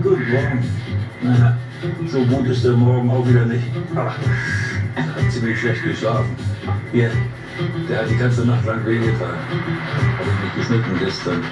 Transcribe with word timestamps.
Guten 0.00 0.30
Morgen. 0.32 0.64
Naja, 1.20 1.58
so 2.06 2.24
gut 2.24 2.46
ist 2.46 2.64
der 2.64 2.72
Morgen 2.72 3.10
auch 3.10 3.28
wieder 3.28 3.44
nicht. 3.44 3.64
Ach, 3.94 4.16
hat 4.96 5.30
ziemlich 5.30 5.60
schlecht 5.60 5.82
geschlafen. 5.82 6.34
Hier, 6.92 7.10
der 7.90 7.98
hat 7.98 8.10
die 8.10 8.16
ganze 8.16 8.46
Nacht 8.46 8.64
lang 8.64 8.86
wehgetan. 8.86 9.20
Habe 9.20 10.30
ich 10.30 10.44
mich 10.44 10.54
geschnitten 10.54 10.98
gestern. 10.98 11.42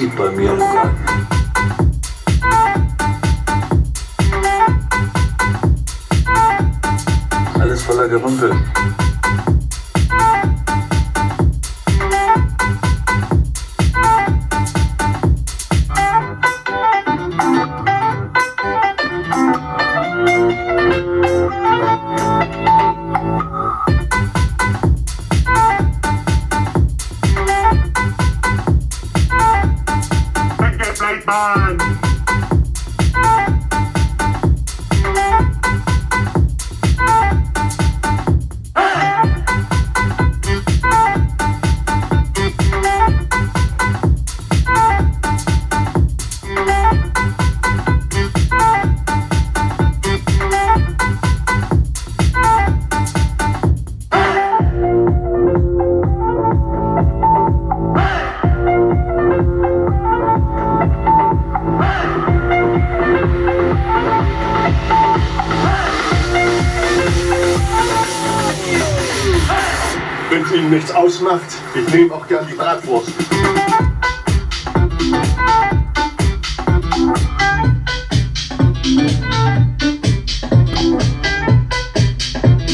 Aussieht 0.00 0.16
bei 0.16 0.30
mir 0.30 0.52
im 0.52 0.58
Garten. 0.58 0.96
Alles 7.60 7.82
voller 7.82 8.08
Gerümpel. 8.08 8.52
night 31.10 31.26
man. 31.26 31.89
Wenn 70.30 70.42
es 70.42 70.52
Ihnen 70.52 70.70
nichts 70.70 70.92
ausmacht, 70.92 71.42
ich 71.74 71.92
nehme 71.92 72.14
auch 72.14 72.26
gern 72.28 72.46
die 72.46 72.54
Bratwurst. 72.54 73.10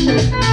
Thank 0.07 0.46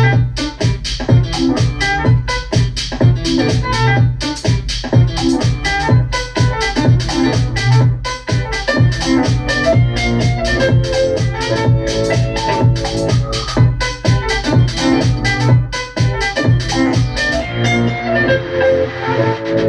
Hey! 19.15 19.63